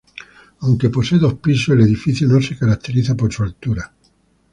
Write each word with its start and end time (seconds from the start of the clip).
Aunque 0.61 0.89
posee 0.95 1.19
dos 1.19 1.35
pisos, 1.35 1.75
el 1.75 1.81
edificio 1.81 2.27
no 2.27 2.41
se 2.41 2.57
caracteriza 2.57 3.13
por 3.13 3.31
su 3.31 3.43
altura. 3.43 3.93